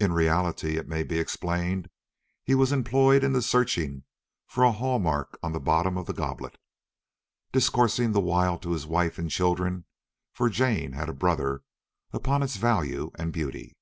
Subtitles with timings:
[0.00, 1.90] In reality, it may be explained,
[2.44, 4.04] he was employed in searching
[4.46, 6.56] for a hall mark on the bottom of the goblet,
[7.52, 13.34] discoursing the while to his wife and children—for Jane had a brother—upon its value and
[13.34, 13.76] beauty.